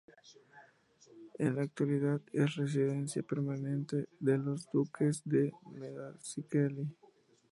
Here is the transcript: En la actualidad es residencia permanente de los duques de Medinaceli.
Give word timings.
En 1.37 1.53
la 1.57 1.61
actualidad 1.61 2.21
es 2.33 2.55
residencia 2.55 3.21
permanente 3.21 4.09
de 4.19 4.39
los 4.39 4.67
duques 4.71 5.21
de 5.25 5.51
Medinaceli. 5.73 6.87